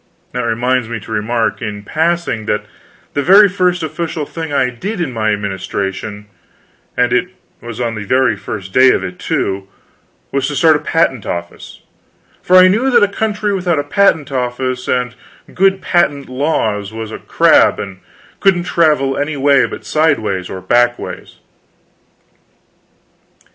[0.31, 2.65] That reminds me to remark, in passing, that
[3.13, 6.25] the very first official thing I did, in my administration
[6.97, 7.27] and it
[7.61, 9.67] was on the very first day of it, too
[10.31, 11.81] was to start a patent office;
[12.41, 15.13] for I knew that a country without a patent office and
[15.53, 17.99] good patent laws was just a crab, and
[18.39, 21.35] couldn't travel any way but sideways or backways.